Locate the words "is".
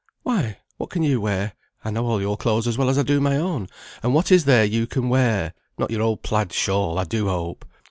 4.31-4.45